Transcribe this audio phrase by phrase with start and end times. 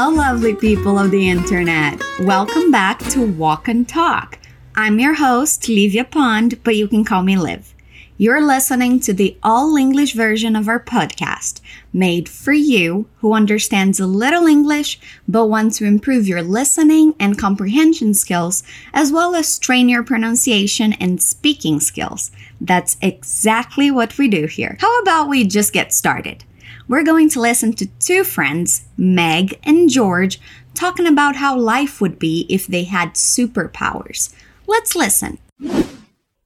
[0.00, 2.00] Hello, lovely people of the internet.
[2.20, 4.38] Welcome back to Walk and Talk.
[4.76, 7.74] I'm your host, Livia Pond, but you can call me Liv.
[8.16, 11.60] You're listening to the all English version of our podcast,
[11.92, 17.36] made for you who understands a little English but want to improve your listening and
[17.36, 18.62] comprehension skills,
[18.94, 22.30] as well as train your pronunciation and speaking skills.
[22.60, 24.76] That's exactly what we do here.
[24.78, 26.44] How about we just get started?
[26.88, 30.40] We're going to listen to two friends, Meg and George,
[30.74, 34.34] talking about how life would be if they had superpowers.
[34.66, 35.38] Let's listen.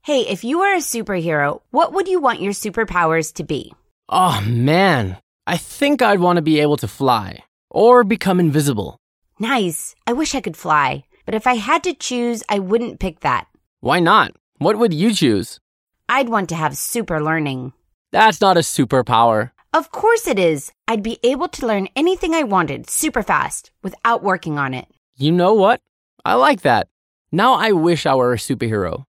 [0.03, 3.73] Hey, if you were a superhero, what would you want your superpowers to be?
[4.09, 8.99] Oh man, I think I'd want to be able to fly or become invisible.
[9.39, 9.95] Nice.
[10.07, 11.05] I wish I could fly.
[11.25, 13.47] But if I had to choose, I wouldn't pick that.
[13.81, 14.33] Why not?
[14.59, 15.61] What would you choose?
[16.09, 17.73] I'd want to have super learning.
[18.11, 19.53] That's not a superpower.
[19.75, 20.71] Of course it is.
[20.87, 24.87] I'd be able to learn anything I wanted super fast without working on it.
[25.17, 25.81] You know what?
[26.25, 26.89] I like that.
[27.31, 29.05] Now I wish I were a superhero.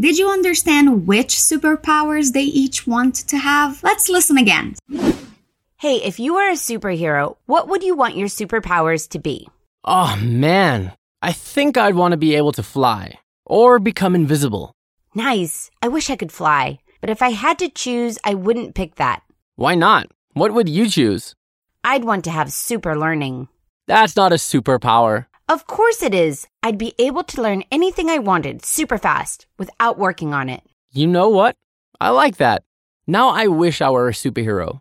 [0.00, 3.82] Did you understand which superpowers they each want to have?
[3.82, 4.76] Let's listen again.
[5.76, 9.46] Hey, if you were a superhero, what would you want your superpowers to be?
[9.84, 14.72] Oh man, I think I'd want to be able to fly or become invisible.
[15.14, 15.70] Nice.
[15.82, 16.78] I wish I could fly.
[17.02, 19.22] But if I had to choose, I wouldn't pick that.
[19.58, 20.08] Why not?
[20.34, 21.34] What would you choose?
[21.82, 23.48] I'd want to have super learning.
[23.86, 25.28] That's not a superpower.
[25.48, 26.46] Of course it is.
[26.62, 30.62] I'd be able to learn anything I wanted super fast without working on it.
[30.92, 31.56] You know what?
[31.98, 32.64] I like that.
[33.06, 34.80] Now I wish I were a superhero.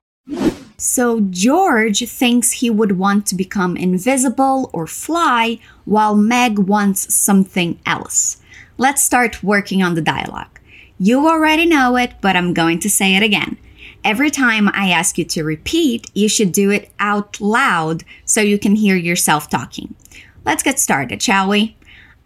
[0.76, 7.80] So George thinks he would want to become invisible or fly, while Meg wants something
[7.86, 8.42] else.
[8.78, 10.60] Let's start working on the dialogue.
[11.00, 13.58] You already know it, but I'm going to say it again.
[14.06, 18.60] Every time I ask you to repeat, you should do it out loud so you
[18.60, 19.96] can hear yourself talking.
[20.46, 21.76] Let's get started, shall we?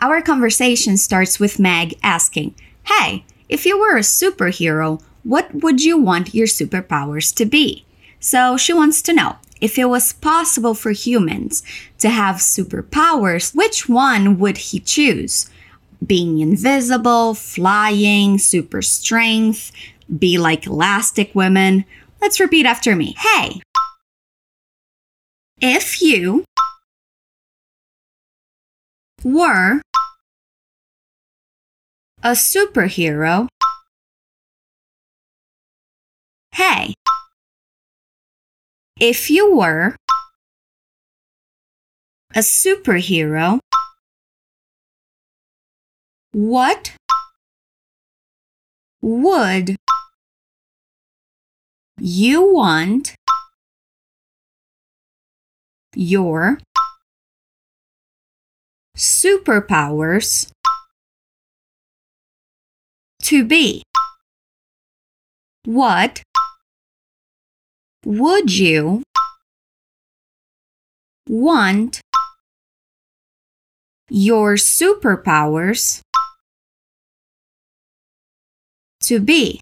[0.02, 2.54] Our conversation starts with Meg asking,
[2.84, 7.86] Hey, if you were a superhero, what would you want your superpowers to be?
[8.20, 11.64] So she wants to know if it was possible for humans
[12.00, 15.50] to have superpowers, which one would he choose?
[16.06, 19.72] Being invisible, flying, super strength,
[20.18, 21.86] be like elastic women.
[22.22, 23.16] Let's repeat after me.
[23.18, 23.62] Hey,
[25.62, 26.46] if you
[29.24, 29.82] were
[32.24, 33.48] a superhero,
[36.54, 36.94] hey,
[39.00, 39.96] if you were
[42.36, 43.60] a superhero,
[46.32, 46.94] what
[49.02, 49.78] would
[52.02, 53.16] you want
[55.96, 56.60] your
[58.98, 60.50] superpowers
[63.24, 63.84] to be?
[65.66, 66.22] What
[68.06, 69.04] would you
[71.28, 72.02] want
[74.10, 76.02] your superpowers
[79.02, 79.60] to be?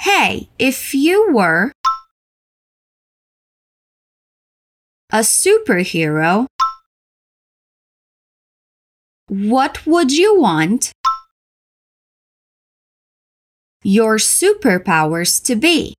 [0.00, 1.72] Hey, if you were
[5.10, 6.46] a superhero,
[9.28, 10.92] what would you want
[13.82, 15.94] your superpowers to be?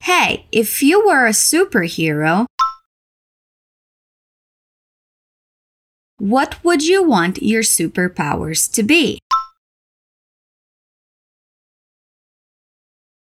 [0.00, 2.46] Hey, if you were a superhero,
[6.18, 9.18] what would you want your superpowers to be?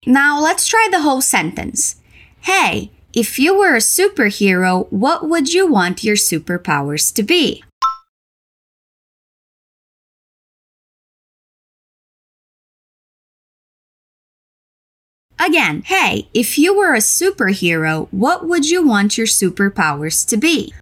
[0.05, 1.95] Now let's try the whole sentence.
[2.41, 7.63] Hey, if you were a superhero, what would you want your superpowers to be?
[15.39, 20.73] Again, hey, if you were a superhero, what would you want your superpowers to be?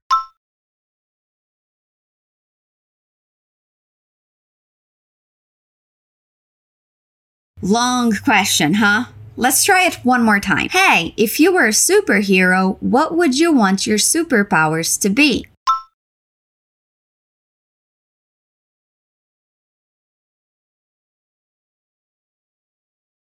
[7.62, 9.06] Long question, huh?
[9.38, 10.70] Let's try it one more time.
[10.70, 15.46] Hey, if you were a superhero, what would you want your superpowers to be?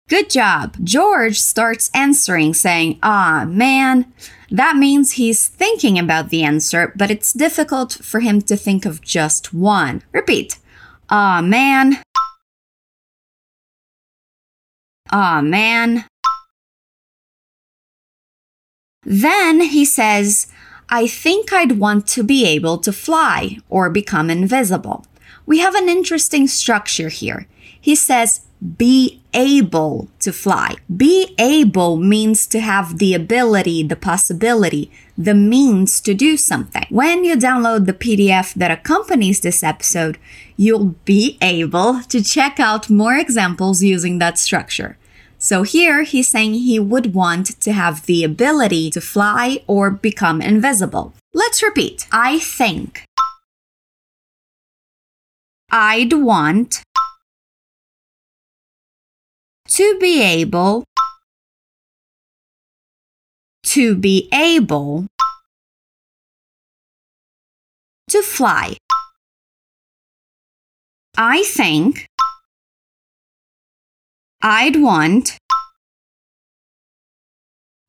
[0.09, 0.77] Good job.
[0.83, 4.13] George starts answering, saying, Ah, man.
[4.51, 9.01] That means he's thinking about the answer, but it's difficult for him to think of
[9.01, 10.03] just one.
[10.11, 10.59] Repeat.
[11.09, 12.03] Ah, man.
[15.13, 16.05] Aw, man.
[19.03, 20.47] Then he says,
[20.89, 25.07] I think I'd want to be able to fly or become invisible.
[25.47, 27.47] We have an interesting structure here.
[27.81, 28.43] He says,
[28.77, 30.77] be able to fly.
[30.95, 36.85] Be able means to have the ability, the possibility, the means to do something.
[36.91, 40.19] When you download the PDF that accompanies this episode,
[40.57, 44.99] you'll be able to check out more examples using that structure.
[45.43, 50.43] So here he's saying he would want to have the ability to fly or become
[50.43, 51.15] invisible.
[51.33, 52.07] Let's repeat.
[52.13, 53.05] I think.
[55.71, 56.83] I'd want
[59.69, 60.85] to be able
[63.63, 65.07] to be able
[68.11, 68.77] to fly.
[71.17, 72.10] I think
[74.43, 75.37] I'd want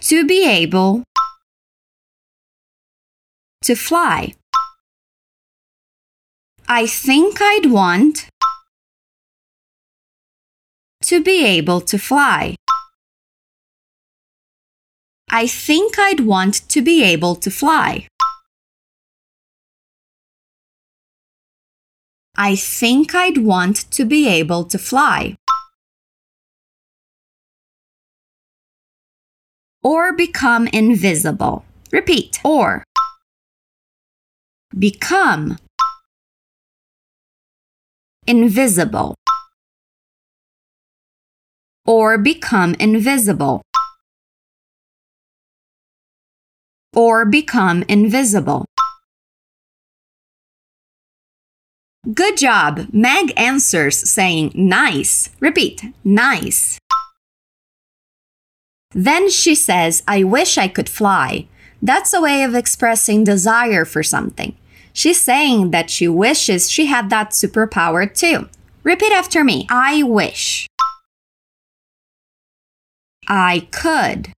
[0.02, 1.04] to be able
[3.62, 4.34] to fly.
[6.68, 8.28] I think I'd want
[11.04, 12.56] to be able to fly.
[15.30, 18.08] I think I'd want to be able to fly.
[22.36, 25.36] I think I'd want to be able to fly.
[29.84, 31.66] Or become invisible.
[31.92, 32.40] Repeat.
[32.44, 32.84] Or.
[34.78, 35.58] Become.
[38.28, 39.16] Invisible.
[41.86, 43.64] Or become invisible.
[46.96, 48.66] Or become invisible.
[52.14, 52.88] Good job.
[52.92, 55.30] Meg answers saying nice.
[55.40, 56.80] Repeat, nice.
[58.94, 61.48] Then she says, I wish I could fly.
[61.82, 64.56] That's a way of expressing desire for something.
[64.94, 68.50] She's saying that she wishes she had that superpower too.
[68.84, 69.68] Repeat after me.
[69.70, 70.68] I wish.
[73.28, 74.34] I could.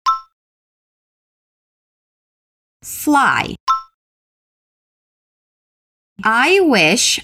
[2.82, 3.54] Fly.
[6.24, 7.20] I wish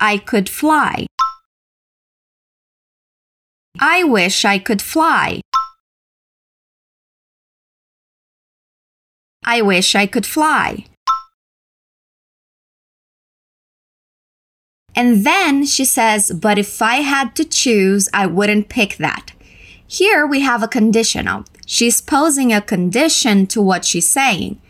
[0.00, 1.06] I could fly.
[3.80, 5.40] I wish I could fly.
[9.44, 10.86] I wish I could fly.
[14.96, 19.32] And then she says, but if I had to choose, I wouldn't pick that.
[19.86, 21.44] Here we have a conditional.
[21.64, 24.60] She's posing a condition to what she's saying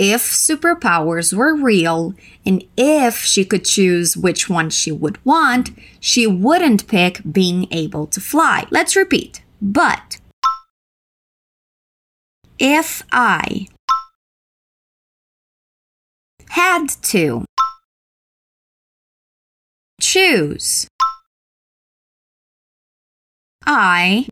[0.00, 2.14] if superpowers were real
[2.46, 5.68] and if she could choose which one she would want,
[6.00, 8.66] she wouldn't pick being able to fly.
[8.70, 9.42] Let's repeat.
[9.60, 10.18] But
[12.58, 13.66] if I
[16.48, 17.44] had to
[20.00, 20.88] choose,
[23.66, 24.28] I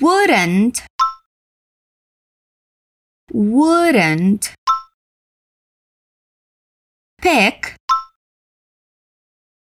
[0.00, 0.82] wouldn't
[3.36, 4.54] wouldn't
[7.18, 7.74] pick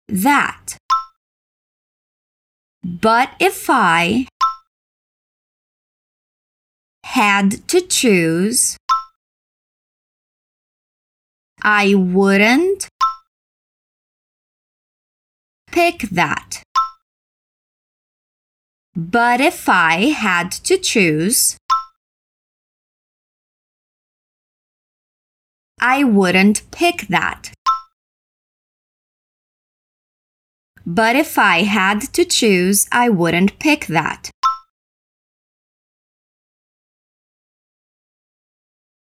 [0.09, 0.77] that.
[2.85, 4.27] But if I
[7.05, 8.77] had to choose,
[11.63, 12.89] I wouldn't
[15.71, 16.63] pick that.
[18.95, 21.57] But if I had to choose,
[25.85, 27.53] I wouldn't pick that.
[30.87, 34.31] But if I had to choose, I wouldn't pick that.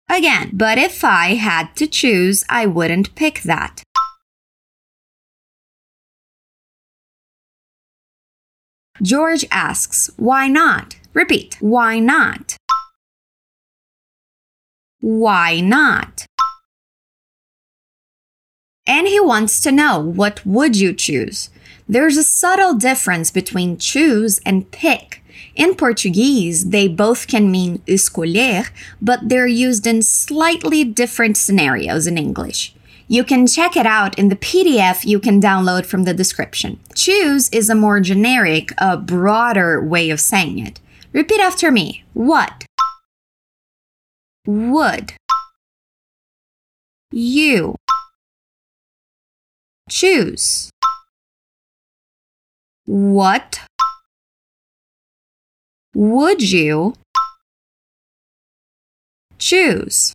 [0.07, 3.81] Again, but if I had to choose, I wouldn't pick that.
[9.01, 10.97] George asks, why not?
[11.15, 12.57] Repeat, why not?
[14.99, 16.27] Why not?
[18.89, 21.51] And he wants to know what would you choose.
[21.87, 25.23] There's a subtle difference between choose and pick.
[25.55, 28.69] In Portuguese, they both can mean escolher,
[28.99, 32.73] but they're used in slightly different scenarios in English.
[33.07, 36.79] You can check it out in the PDF you can download from the description.
[36.95, 40.79] Choose is a more generic, a broader way of saying it.
[41.13, 42.03] Repeat after me.
[42.13, 42.65] What?
[44.47, 45.13] Would.
[47.11, 47.75] You
[49.89, 50.69] choose.
[52.85, 53.59] What
[55.93, 56.93] would you
[59.37, 60.13] choose?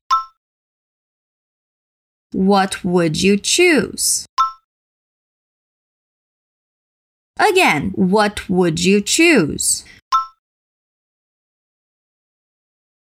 [2.32, 4.26] What would you choose?
[7.38, 9.84] Again, what would you choose?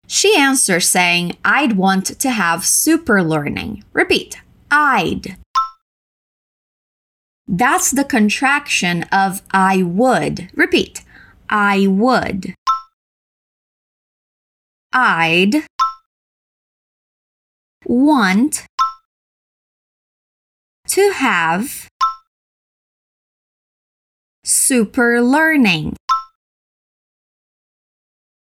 [0.07, 3.85] She answers saying, I'd want to have super learning.
[3.93, 5.37] Repeat, I'd.
[7.54, 10.49] That's the contraction of I would.
[10.54, 11.02] Repeat,
[11.50, 12.54] I would.
[14.90, 15.66] I'd
[17.85, 18.64] want
[20.88, 21.90] to have
[24.44, 25.97] super learning.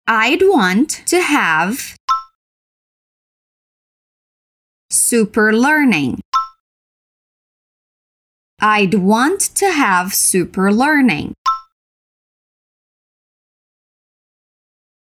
[0.08, 1.96] I'd want to have
[4.90, 6.22] super learning.
[8.60, 11.36] I'd want to have super learning.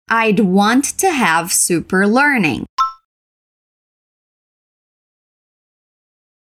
[0.10, 2.66] I'd want to have super learning.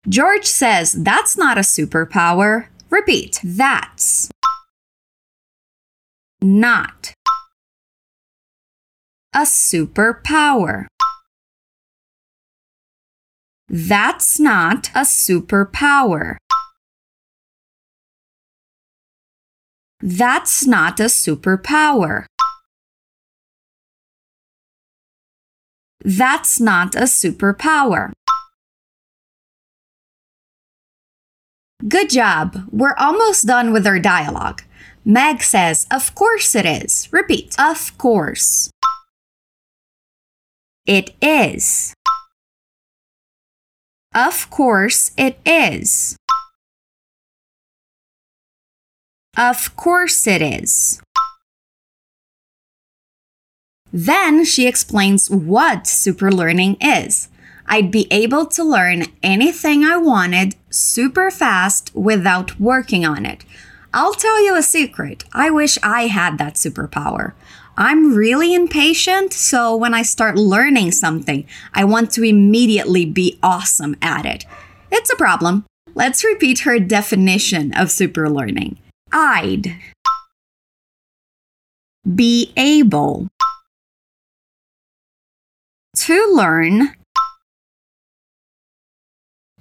[0.07, 2.67] George says that's not a superpower.
[2.91, 4.29] Repeat, that's
[6.43, 7.15] not
[9.33, 10.87] a superpower.
[13.69, 16.37] That's not a superpower.
[20.07, 22.27] That's not a superpower.
[26.05, 28.13] That's not a superpower.
[31.89, 32.69] Good job.
[32.71, 34.61] We're almost done with our dialogue.
[35.07, 37.11] Meg says, Of course it is.
[37.11, 38.69] Repeat, of course.
[40.85, 41.95] It is.
[44.15, 46.19] Of course it is.
[49.37, 51.01] Of course it is.
[53.93, 57.29] Then she explains what super learning is.
[57.67, 63.45] I'd be able to learn anything I wanted super fast without working on it.
[63.93, 65.25] I'll tell you a secret.
[65.33, 67.33] I wish I had that superpower.
[67.77, 73.97] I'm really impatient, so when I start learning something, I want to immediately be awesome
[74.03, 74.45] at it.
[74.93, 75.65] It's a problem.
[75.95, 78.79] Let's repeat her definition of super learning.
[79.17, 79.77] I'd
[82.05, 83.29] be able.
[85.97, 86.97] To learn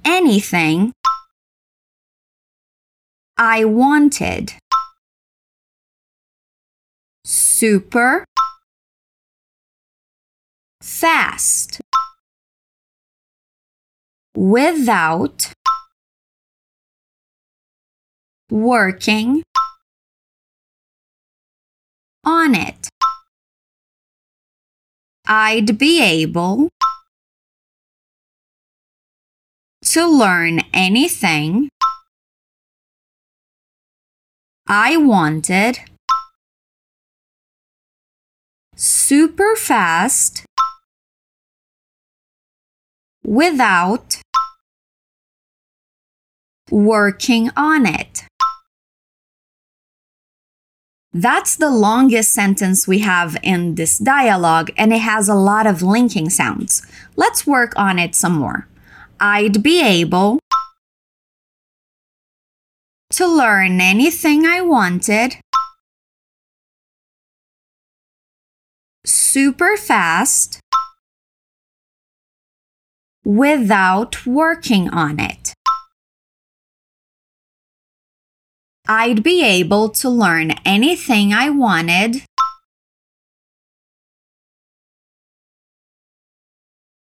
[0.03, 0.91] anything
[3.37, 4.53] I wanted.
[7.23, 8.25] Super
[10.81, 11.79] fast.
[14.35, 15.53] Without
[18.53, 19.41] working
[22.23, 22.87] on it.
[25.25, 26.69] I'd be able
[29.85, 31.69] to learn anything
[34.67, 35.79] I wanted
[38.75, 40.45] super fast
[43.23, 44.21] without
[46.69, 48.27] working on it.
[51.15, 55.83] That's the longest sentence we have in this dialogue, and it has a lot of
[55.83, 56.81] linking sounds.
[57.15, 58.67] Let's work on it some more.
[59.19, 60.39] I'd be able
[63.11, 65.37] to learn anything I wanted
[69.05, 70.59] super fast
[73.23, 75.53] without working on it.
[78.87, 82.23] I'd be able to learn anything I wanted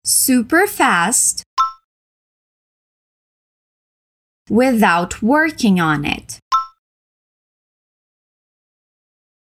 [0.06, 1.44] super fast
[4.50, 6.40] without working on it.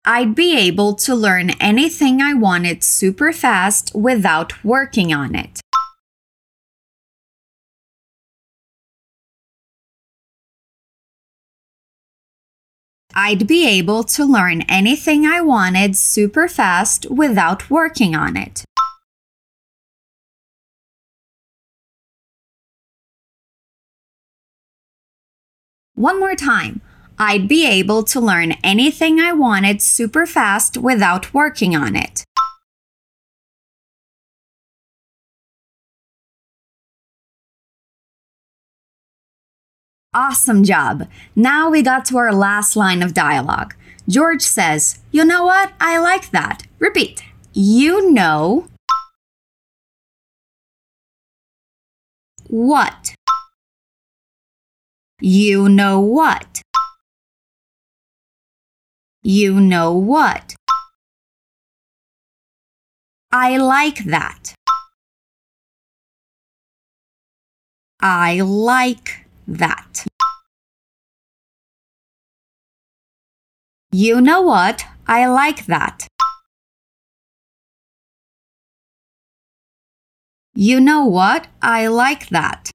[0.06, 5.60] I'd be able to learn anything I wanted super fast without working on it.
[13.14, 18.64] I'd be able to learn anything I wanted super fast without working on it.
[25.96, 26.82] One more time.
[27.20, 32.24] I'd be able to learn anything I wanted super fast without working on it.
[40.14, 41.08] Awesome job!
[41.38, 43.76] Now we got to our last line of dialogue.
[44.10, 45.72] George says, You know what?
[45.80, 46.64] I like that.
[46.80, 47.24] Repeat.
[47.54, 48.68] You know
[52.50, 53.16] what?
[55.22, 56.62] You know what?
[59.24, 60.56] You know what?
[63.32, 64.56] I like that.
[68.02, 69.91] I like that.
[73.94, 74.86] You know what?
[75.06, 76.08] I like that.
[80.56, 81.48] You know what?
[81.62, 82.72] I like that.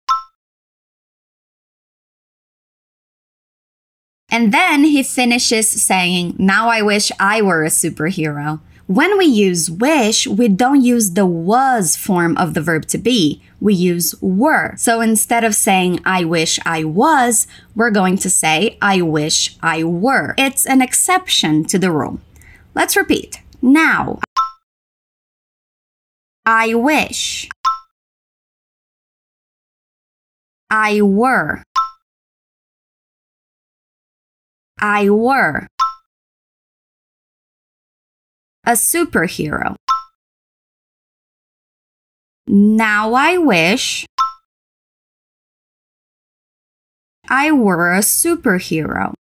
[4.28, 8.60] And then he finishes saying, Now I wish I were a superhero.
[8.86, 13.42] When we use wish, we don't use the was form of the verb to be.
[13.60, 14.76] We use were.
[14.76, 19.82] So instead of saying I wish I was, we're going to say I wish I
[19.82, 20.36] were.
[20.38, 22.20] It's an exception to the rule.
[22.76, 23.42] Let's repeat.
[23.60, 24.20] Now,
[26.44, 27.48] I wish
[30.70, 31.64] I were.
[34.78, 35.66] I were
[38.66, 39.76] a superhero.
[42.48, 44.06] Now I wish
[47.28, 49.14] I were a superhero.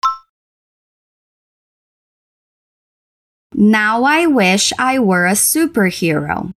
[3.55, 6.53] Now I wish I were a superhero.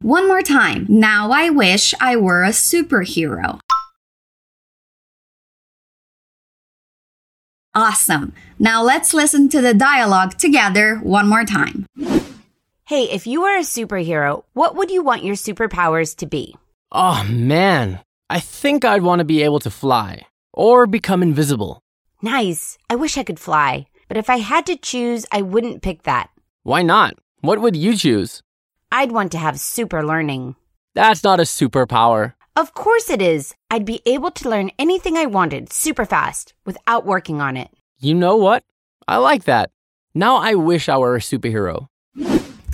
[0.00, 0.86] One more time.
[0.88, 3.60] Now I wish I were a superhero.
[7.74, 8.32] Awesome.
[8.58, 11.86] Now let's listen to the dialogue together one more time.
[12.86, 16.54] Hey, if you were a superhero, what would you want your superpowers to be?
[16.92, 18.00] Oh man,
[18.30, 21.82] I think I'd want to be able to fly or become invisible.
[22.22, 22.78] Nice.
[22.88, 23.86] I wish I could fly.
[24.06, 26.30] But if I had to choose, I wouldn't pick that.
[26.62, 27.14] Why not?
[27.40, 28.42] What would you choose?
[28.92, 30.54] I'd want to have super learning.
[30.94, 32.34] That's not a superpower.
[32.56, 33.54] Of course it is.
[33.68, 37.70] I'd be able to learn anything I wanted super fast without working on it.
[37.98, 38.62] You know what?
[39.08, 39.70] I like that.
[40.14, 41.88] Now I wish I were a superhero.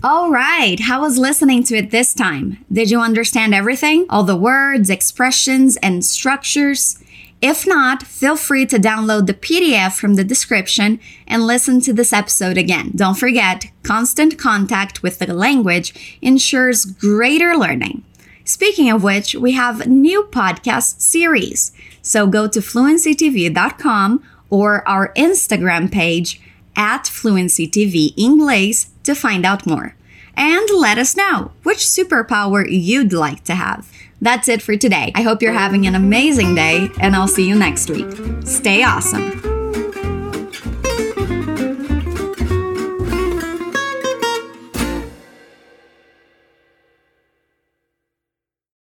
[0.02, 2.62] All right, how was listening to it this time?
[2.70, 4.04] Did you understand everything?
[4.10, 7.02] All the words, expressions, and structures?
[7.40, 12.12] If not, feel free to download the PDF from the description and listen to this
[12.12, 12.92] episode again.
[12.94, 18.04] Don't forget, constant contact with the language ensures greater learning.
[18.50, 21.70] Speaking of which, we have new podcast series.
[22.02, 26.42] So go to fluencytv.com or our Instagram page
[26.74, 29.94] at fluencytv English to find out more.
[30.36, 33.88] And let us know which superpower you'd like to have.
[34.20, 35.12] That's it for today.
[35.14, 38.10] I hope you're having an amazing day, and I'll see you next week.
[38.44, 39.59] Stay awesome.